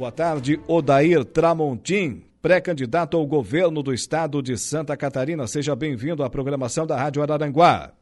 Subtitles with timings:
[0.00, 5.46] Boa tarde, Odair Tramontim, pré-candidato ao governo do estado de Santa Catarina.
[5.46, 7.92] Seja bem-vindo à programação da Rádio Araranguá.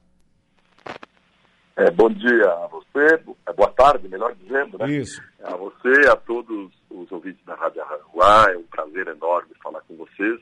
[1.75, 4.89] É, bom dia a você, é, boa tarde, melhor dizendo, né?
[4.89, 5.21] Isso.
[5.43, 9.97] A você, a todos os ouvintes da Rádio Araranguá, é um prazer enorme falar com
[9.97, 10.39] vocês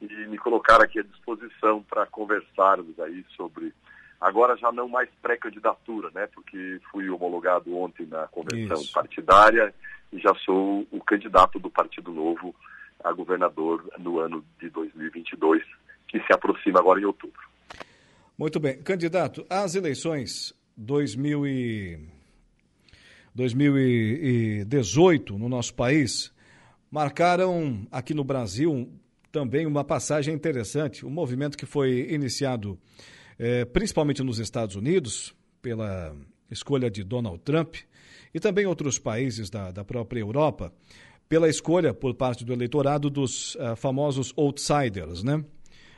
[0.00, 3.74] e me colocar aqui à disposição para conversarmos aí sobre,
[4.22, 6.28] agora já não mais pré-candidatura, né?
[6.32, 8.92] Porque fui homologado ontem na convenção Isso.
[8.92, 9.74] partidária
[10.12, 12.54] e já sou o candidato do Partido Novo
[13.02, 15.64] a governador no ano de 2022,
[16.06, 17.42] que se aproxima agora em outubro.
[18.38, 18.80] Muito bem.
[18.80, 21.98] Candidato, as eleições 2000 e
[23.34, 26.32] 2018 no nosso país
[26.88, 28.88] marcaram aqui no Brasil
[29.32, 31.04] também uma passagem interessante.
[31.04, 32.78] Um movimento que foi iniciado
[33.38, 36.14] eh, principalmente nos Estados Unidos pela
[36.50, 37.76] escolha de Donald Trump
[38.34, 40.72] e também outros países da, da própria Europa
[41.28, 45.42] pela escolha por parte do eleitorado dos uh, famosos outsiders, né?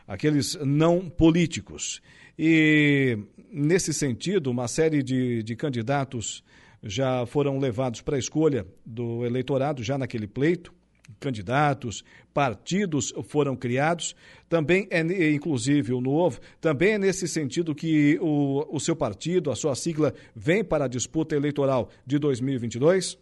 [0.07, 2.01] Aqueles não políticos.
[2.39, 3.19] E,
[3.51, 6.45] nesse sentido, uma série de, de candidatos
[6.83, 10.73] já foram levados para a escolha do eleitorado, já naquele pleito.
[11.21, 14.15] Candidatos, partidos foram criados.
[14.49, 19.57] Também é, inclusive, o novo, também é nesse sentido que o, o seu partido, a
[19.57, 23.19] sua sigla, vem para a disputa eleitoral de 2022?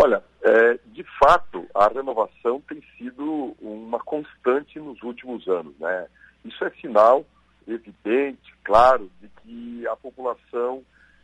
[0.00, 6.06] Olha, é, de fato, a renovação tem sido uma constante nos últimos anos, né?
[6.44, 7.26] Isso é sinal
[7.66, 10.82] evidente, claro, de que a população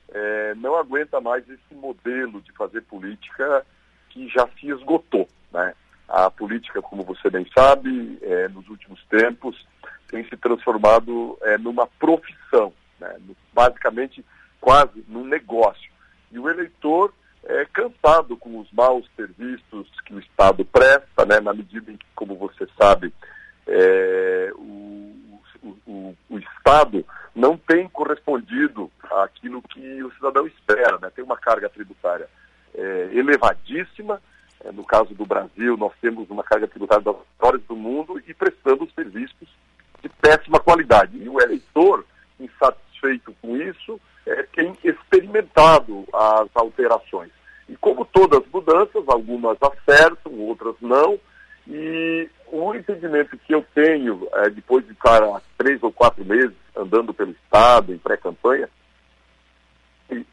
[0.09, 3.65] é, não aguenta mais esse modelo de fazer política
[4.15, 5.29] que já se esgotou.
[5.53, 5.75] Né?
[6.09, 9.67] A política, como você bem sabe, é, nos últimos tempos
[10.09, 13.17] tem se transformado é, numa profissão, né?
[13.53, 14.25] basicamente
[14.61, 15.91] quase num negócio.
[16.31, 21.41] E o eleitor é cansado com os maus serviços que o Estado presta, né?
[21.41, 23.13] na medida em que, como você sabe,
[23.67, 25.41] é, o,
[25.87, 27.05] o, o, Estado
[27.35, 31.11] não tem correspondido àquilo que o cidadão espera, né?
[31.11, 32.29] tem uma carga tributária
[32.75, 34.21] é, elevadíssima.
[34.65, 38.33] É, no caso do Brasil, nós temos uma carga tributária das maiores do mundo e
[38.33, 39.49] prestando serviços
[40.03, 41.17] de péssima qualidade.
[41.17, 42.05] E o eleitor,
[42.39, 47.31] insatisfeito com isso, é, tem experimentado as alterações.
[47.69, 51.19] E como todas as mudanças, algumas acertam, outras não,
[51.67, 56.55] e o entendimento que eu tenho, é, depois de estar há três ou quatro meses
[56.77, 58.69] andando pelo Estado, em pré-campanha,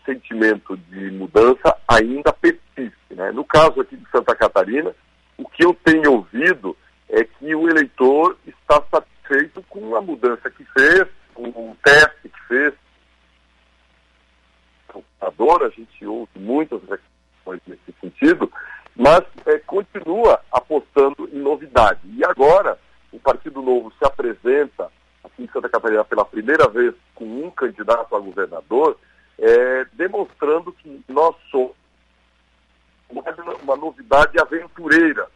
[0.06, 3.14] sentimento de mudança ainda persiste.
[3.16, 3.32] Né?
[3.32, 4.94] No caso aqui de Santa Catarina,
[5.38, 6.76] o que eu tenho ouvido
[7.10, 12.48] é que o eleitor está satisfeito com a mudança que fez, com o teste que
[12.48, 12.74] fez.
[15.62, 18.52] A gente ouve muitas reclamações nesse sentido,
[18.96, 22.00] mas é, continua apostando em novidade.
[22.06, 22.80] E agora,
[23.12, 24.92] o Partido Novo se apresenta
[25.24, 28.98] aqui em Santa Catarina pela primeira vez com um candidato a governador,
[29.42, 31.76] é, demonstrando que nós somos
[33.62, 35.28] uma novidade aventureira,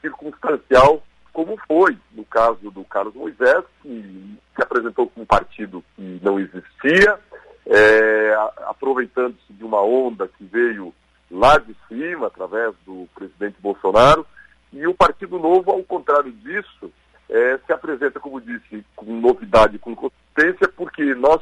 [0.00, 6.20] circunstancial, como foi no caso do Carlos Moisés, que se apresentou com um partido que
[6.22, 7.18] não existia,
[7.66, 8.34] é,
[8.66, 10.92] aproveitando-se de uma onda que veio
[11.30, 14.26] lá de cima, através do presidente Bolsonaro,
[14.72, 16.92] e o Partido Novo, ao contrário disso,
[17.28, 21.40] é, se apresenta, como disse, com novidade, com consistência, porque nós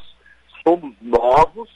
[0.63, 1.71] somos novos,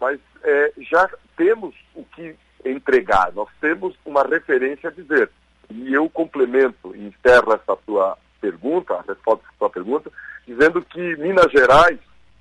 [0.00, 5.30] mas é, já temos o que entregar, nós temos uma referência a dizer.
[5.70, 10.10] E eu complemento e encerro essa sua pergunta, a resposta à sua pergunta,
[10.46, 11.98] dizendo que Minas Gerais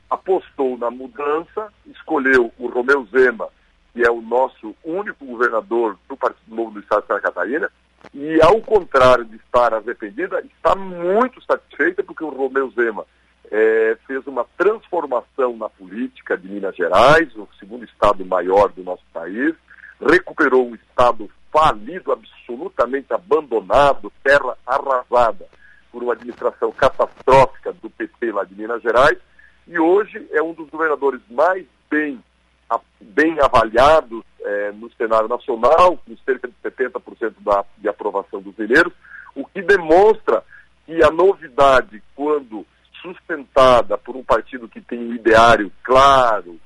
[0.10, 3.50] apostou na mudança, escolheu o Romeu Zema
[3.94, 7.70] que é o nosso único governador do Partido Novo do Estado de Santa Catarina,
[8.14, 13.06] e ao contrário de estar arrependida, está muito satisfeita porque o Romeu Zema
[13.52, 19.04] é, fez uma transformação na política de Minas Gerais, o segundo estado maior do nosso
[19.12, 19.54] país,
[20.00, 25.46] recuperou um estado falido, absolutamente abandonado, terra arrasada
[25.92, 29.18] por uma administração catastrófica do PT lá de Minas Gerais,
[29.68, 32.24] e hoje é um dos governadores mais bem
[33.02, 38.94] bem avaliados é, no cenário nacional, com cerca de 70% da, de aprovação dos mineiros,
[39.34, 40.44] o que demonstra
[40.86, 42.66] que a novidade, quando
[43.02, 46.60] sustentada por um partido que tem um ideário claro,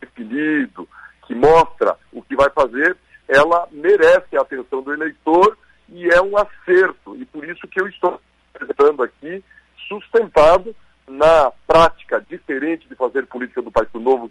[0.00, 0.88] definido,
[1.26, 2.96] que mostra o que vai fazer,
[3.28, 5.56] ela merece a atenção do eleitor
[5.88, 7.14] e é um acerto.
[7.16, 8.20] E por isso que eu estou
[8.54, 9.44] apresentando aqui,
[9.86, 10.74] sustentado
[11.06, 14.30] na prática diferente de fazer política do Partido Novo,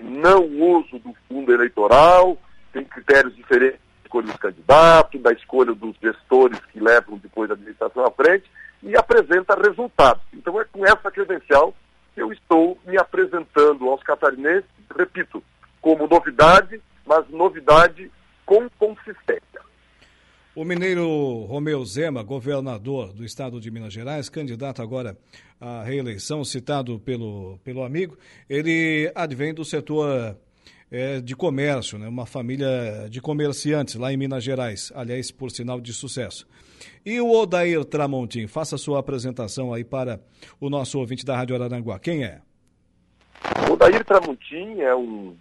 [0.00, 2.36] não uso do fundo eleitoral,
[2.72, 7.54] tem critérios diferentes da escolha dos candidatos, da escolha dos gestores que levam depois a
[7.54, 8.50] administração à frente
[8.82, 10.22] e apresenta resultados.
[10.32, 11.74] Então é com essa credencial
[12.14, 15.42] que eu estou me apresentando aos catarinenses, repito,
[15.80, 18.10] como novidade, mas novidade
[18.44, 19.60] com consistência.
[20.54, 25.16] O mineiro Romeu Zema, governador do estado de Minas Gerais, candidato agora
[25.60, 28.18] à reeleição, citado pelo, pelo amigo,
[28.48, 30.36] ele advém do setor
[30.90, 32.08] é, de comércio, né?
[32.08, 36.48] uma família de comerciantes lá em Minas Gerais, aliás, por sinal de sucesso.
[37.06, 40.20] E o Odair Tramontim, faça sua apresentação aí para
[40.60, 41.98] o nosso ouvinte da Rádio Araranguá.
[41.98, 42.40] Quem é?
[43.68, 45.36] O Odair Tramontim é um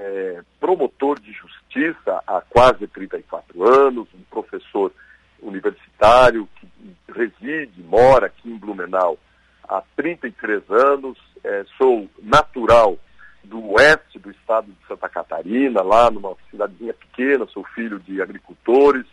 [0.00, 4.90] é, promotor de justiça há quase 34 anos, um professor
[5.42, 6.66] universitário que
[7.12, 9.18] reside, mora aqui em Blumenau
[9.68, 12.98] há 33 anos, é, sou natural
[13.44, 19.06] do oeste do estado de Santa Catarina, lá numa cidadezinha pequena, sou filho de agricultores,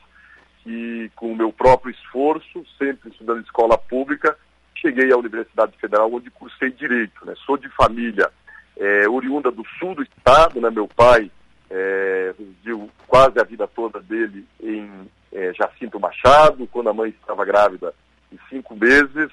[0.65, 4.37] e com o meu próprio esforço, sempre estudando escola pública,
[4.75, 7.25] cheguei à Universidade Federal, onde cursei Direito.
[7.25, 7.33] Né?
[7.45, 8.29] Sou de família
[8.79, 10.69] é, oriunda do sul do estado, né?
[10.69, 11.31] meu pai
[11.69, 17.43] é, residiu quase a vida toda dele em é, Jacinto Machado, quando a mãe estava
[17.45, 17.93] grávida
[18.31, 19.31] de cinco meses,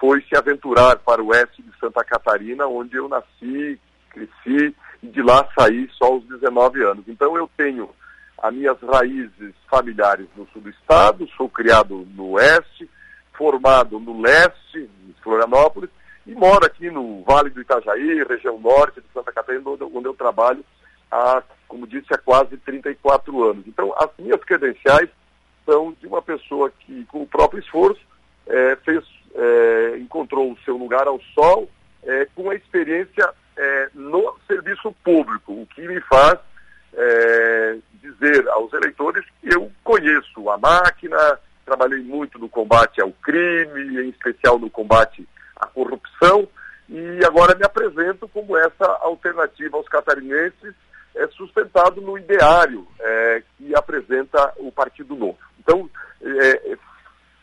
[0.00, 5.22] foi se aventurar para o oeste de Santa Catarina, onde eu nasci, cresci e de
[5.22, 7.04] lá saí só aos 19 anos.
[7.08, 7.90] Então eu tenho
[8.38, 12.88] as minhas raízes familiares no sul do estado, sou criado no oeste,
[13.32, 15.90] formado no leste, em Florianópolis,
[16.26, 20.64] e moro aqui no Vale do Itajaí, região norte de Santa Catarina, onde, eu trabalho
[21.10, 23.66] há, como disse, há quase 34 anos.
[23.66, 25.08] Então, as minhas credenciais
[25.64, 28.00] são de uma pessoa que, com o próprio esforço,
[28.46, 31.70] é, fez, é, encontrou o seu lugar ao sol
[32.02, 36.38] é, com a experiência é, no serviço público, o que me faz
[36.92, 44.00] é, dizer aos eleitores que eu conheço a máquina, trabalhei muito no combate ao crime,
[44.00, 45.26] em especial no combate
[45.56, 46.48] à corrupção,
[46.88, 50.74] e agora me apresento como essa alternativa aos catarinenses,
[51.14, 55.38] é, sustentado no ideário é, que apresenta o Partido Novo.
[55.58, 55.88] Então,
[56.22, 56.76] é,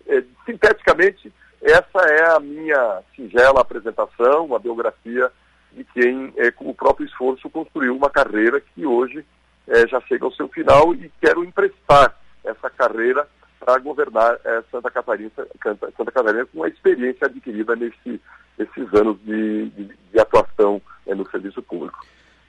[0.07, 5.31] é, sinteticamente, essa é a minha singela apresentação, uma biografia
[5.71, 9.25] de quem, é, com o próprio esforço, construiu uma carreira que hoje
[9.67, 13.27] é, já chega ao seu final e quero emprestar essa carreira
[13.63, 18.21] para governar é, Santa, Catarina, Santa Catarina com a experiência adquirida nesse,
[18.57, 21.97] nesses anos de, de, de atuação é, no serviço público.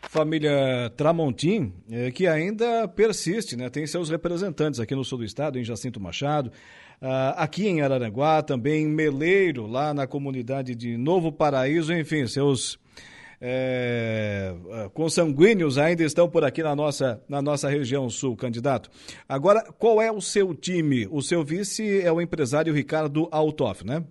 [0.03, 3.69] Família Tramontim, é, que ainda persiste, né?
[3.71, 6.53] tem seus representantes aqui no sul do estado, em Jacinto Machado,
[7.03, 12.79] uh, aqui em Araranguá, também em Meleiro, lá na comunidade de Novo Paraíso, enfim, seus
[13.47, 18.89] é, é, consanguíneos ainda estão por aqui na nossa, na nossa região sul, candidato.
[19.29, 21.07] Agora, qual é o seu time?
[21.11, 24.03] O seu vice é o empresário Ricardo Altoff, né?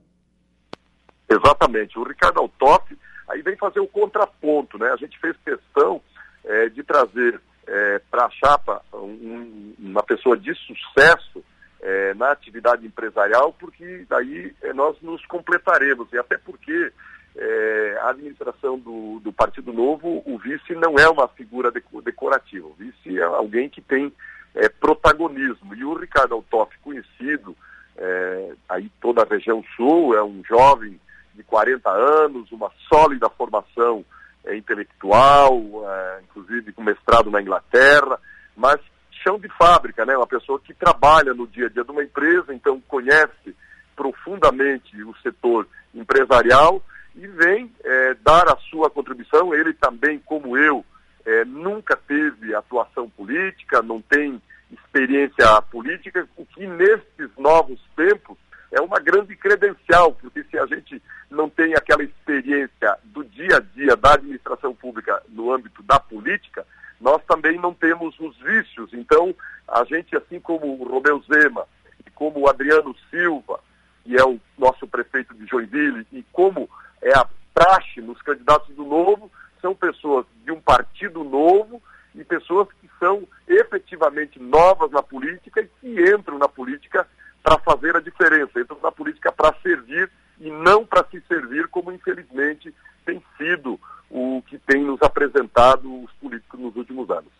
[1.27, 1.97] Exatamente.
[1.97, 2.95] O Ricardo Altoff
[3.27, 4.91] aí vem fazer o contraponto, né?
[4.91, 5.99] A gente fez questão
[6.45, 11.43] é, de trazer é, para a chapa um, uma pessoa de sucesso
[11.81, 16.07] é, na atividade empresarial, porque daí é, nós nos completaremos.
[16.13, 16.91] E até porque
[17.35, 22.75] é, a administração do, do, Partido Novo, o vice não é uma figura decorativa, o
[22.77, 24.13] vice é alguém que tem
[24.55, 25.73] é, protagonismo.
[25.73, 27.55] E o Ricardo Altoff, conhecido
[27.97, 30.99] é, aí toda a região sul, é um jovem
[31.33, 34.05] de 40 anos, uma sólida formação
[34.45, 38.19] é, intelectual, é, inclusive com mestrado na Inglaterra,
[38.55, 38.79] mas
[39.23, 40.15] chão de fábrica, né?
[40.15, 43.55] Uma pessoa que trabalha no dia a dia de uma empresa, então conhece
[43.95, 46.83] profundamente o setor empresarial
[47.15, 49.53] e vem é, dar a sua contribuição.
[49.53, 50.85] Ele também, como eu,
[51.25, 54.41] é, nunca teve atuação política, não tem
[54.71, 58.37] experiência política, o que nesses novos tempos
[58.71, 63.59] é uma grande credencial, porque se a gente não tem aquela experiência do dia a
[63.59, 66.65] dia da administração pública no âmbito da política,
[66.99, 68.91] nós também não temos os vícios.
[68.93, 69.35] Então,
[69.67, 71.67] a gente, assim como o Romeu Zema
[72.15, 73.59] como o Adriano Silva,
[74.03, 76.69] que é o nosso prefeito de Joinville, e como
[77.03, 79.31] é a praxe nos candidatos do Novo,
[79.61, 81.81] são pessoas de um partido novo
[82.15, 87.07] e pessoas que são efetivamente novas na política e que entram na política
[87.41, 91.91] para fazer a diferença, entram na política para servir e não para se servir, como
[91.91, 92.73] infelizmente
[93.05, 93.79] tem sido
[94.09, 97.31] o que tem nos apresentado os políticos nos últimos anos.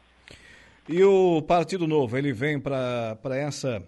[0.88, 3.82] E o Partido Novo, ele vem para essa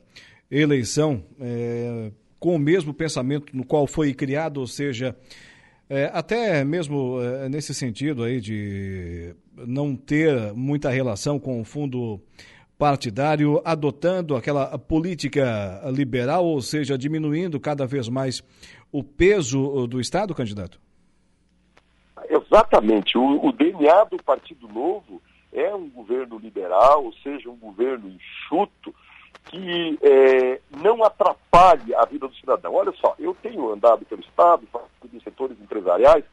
[0.50, 5.16] eleição é, com o mesmo pensamento no qual foi criado, ou seja,
[5.90, 12.20] É, até mesmo é, nesse sentido aí de não ter muita relação com o fundo
[12.78, 18.44] partidário, adotando aquela política liberal, ou seja, diminuindo cada vez mais
[18.92, 20.80] o peso do Estado, candidato?
[22.30, 23.18] Exatamente.
[23.18, 25.22] O, o DNA do Partido Novo
[25.54, 28.94] é um governo liberal, ou seja, um governo enxuto,
[29.46, 32.74] que é, não atrapalhe a vida do cidadão.
[32.74, 34.68] Olha só, eu tenho andado pelo Estado,
[35.96, 36.26] empresariais,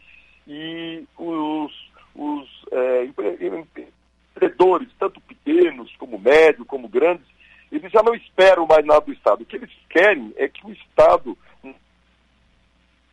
[0.47, 7.27] e os, os é, empreendedores, tanto pequenos como médios, como grandes,
[7.71, 9.43] eles já não esperam mais nada do Estado.
[9.43, 11.75] O que eles querem é que o Estado, o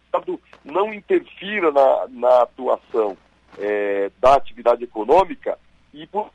[0.06, 3.18] Estado não interfira na, na atuação
[3.58, 5.58] é, da atividade econômica
[5.94, 6.32] e por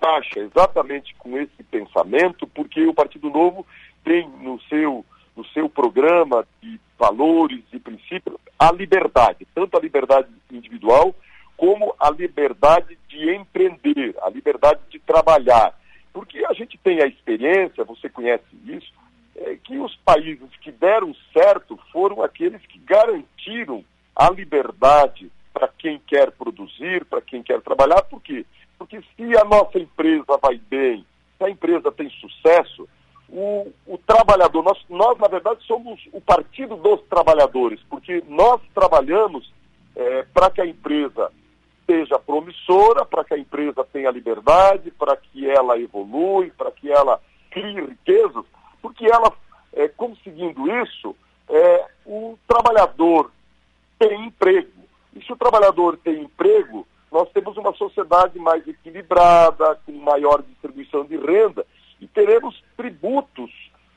[0.00, 3.66] baixa exatamente com esse pensamento, porque o Partido Novo
[4.04, 5.04] tem no seu,
[5.46, 11.14] seu programa de valores e princípios a liberdade, tanto a liberdade individual
[11.56, 15.78] como a liberdade de empreender, a liberdade de trabalhar.
[16.12, 18.92] Porque a gente tem a experiência, você conhece isso,
[19.36, 25.98] é que os países que deram certo foram aqueles que garantiram a liberdade para quem
[26.06, 28.44] quer produzir, para quem quer trabalhar, por quê?
[28.78, 31.04] Porque se a nossa empresa vai bem,
[31.38, 32.88] se a empresa tem sucesso,
[33.32, 39.52] o, o trabalhador, nós, nós, na verdade, somos o partido dos trabalhadores, porque nós trabalhamos
[39.94, 41.30] é, para que a empresa
[41.86, 47.20] seja promissora, para que a empresa tenha liberdade, para que ela evolui, para que ela
[47.50, 48.44] crie riquezas,
[48.82, 49.32] porque ela,
[49.72, 51.14] é, conseguindo isso,
[51.48, 53.30] é, o trabalhador
[53.98, 54.80] tem emprego.
[55.14, 61.04] E se o trabalhador tem emprego, nós temos uma sociedade mais equilibrada, com maior distribuição
[61.04, 61.66] de renda,
[62.00, 63.50] e teremos tributos,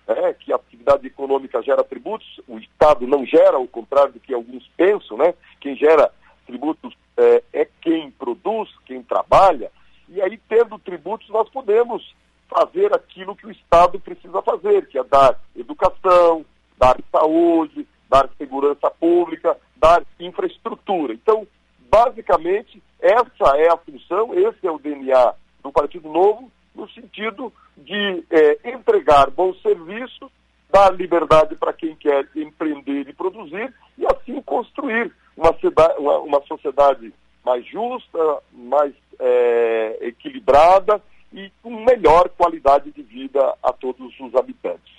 [0.08, 4.34] né, que a atividade econômica gera tributos, o Estado não gera, ao contrário do que
[4.34, 5.34] alguns pensam, né?
[5.62, 6.12] Quem gera
[6.46, 9.72] tributos é, é quem produz, quem trabalha,
[10.14, 12.14] e aí, tendo tributos, nós podemos
[12.48, 16.46] fazer aquilo que o Estado precisa fazer, que é dar educação,
[16.78, 21.14] dar saúde, dar segurança pública, dar infraestrutura.
[21.14, 21.48] Então,
[21.90, 25.34] basicamente, essa é a função, esse é o DNA
[25.64, 30.32] do Partido Novo, no sentido de é, entregar bons serviços,
[30.72, 36.42] dar liberdade para quem quer empreender e produzir, e assim construir uma, cidade, uma, uma
[36.46, 37.14] sociedade
[37.46, 41.02] mais justa, mais é, equilibrada
[41.32, 44.94] e com melhor qualidade de vida a todos os habitantes.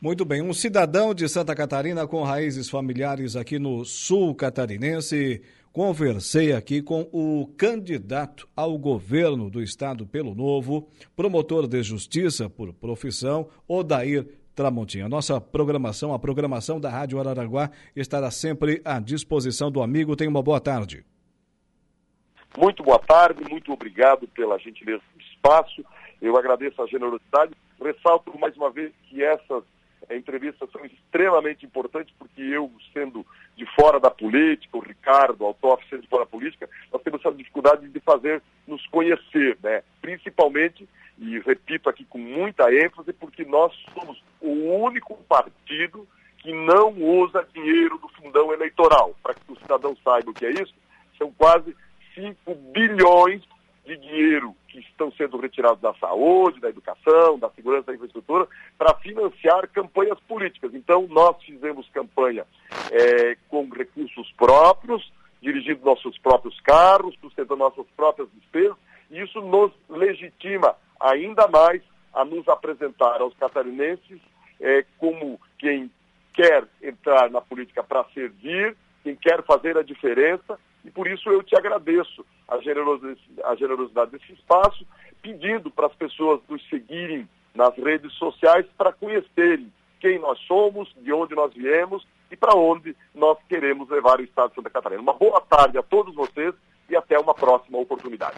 [0.00, 5.42] Muito bem, um cidadão de Santa Catarina com raízes familiares aqui no sul catarinense.
[5.74, 12.72] Conversei aqui com o candidato ao governo do estado pelo Novo, promotor de justiça por
[12.72, 15.08] profissão, Odair Tramontinha.
[15.08, 20.14] Nossa programação, a programação da Rádio Araranguá, estará sempre à disposição do amigo.
[20.14, 21.04] Tenha uma boa tarde.
[22.56, 25.84] Muito boa tarde, muito obrigado pela gentileza do espaço.
[26.22, 27.52] Eu agradeço a generosidade.
[27.82, 29.64] Ressalto mais uma vez que essas
[30.10, 33.24] entrevistas são extremamente importantes, porque eu, sendo
[33.56, 37.20] de fora da política, o Ricardo, o Altoff, sendo de fora da política, nós temos
[37.20, 39.82] essa dificuldade de fazer nos conhecer, né?
[40.00, 46.06] Principalmente, e repito aqui com muita ênfase, porque nós somos o único partido
[46.38, 49.14] que não usa dinheiro do fundão eleitoral.
[49.22, 50.74] Para que o cidadão saiba o que é isso,
[51.16, 51.74] são quase
[52.14, 53.42] 5 bilhões
[53.84, 58.94] de dinheiro que estão sendo retirados da saúde, da educação, da segurança da infraestrutura, para
[58.96, 60.74] financiar campanhas políticas.
[60.74, 62.44] Então, nós fizemos campanha
[62.90, 68.76] é, com recursos próprios, dirigindo nossos próprios carros, sustentando nossas próprias despesas,
[69.10, 74.20] e isso nos legitima ainda mais a nos apresentar aos catarinenses
[74.60, 75.90] é, como quem
[76.32, 81.42] quer entrar na política para servir, quem quer fazer a diferença e por isso eu
[81.42, 84.86] te agradeço a generosidade, a generosidade desse espaço,
[85.22, 91.12] pedindo para as pessoas nos seguirem nas redes sociais para conhecerem quem nós somos, de
[91.12, 95.00] onde nós viemos e para onde nós queremos levar o Estado de Santa Catarina.
[95.00, 96.54] Uma boa tarde a todos vocês
[96.90, 98.36] e até uma próxima oportunidade.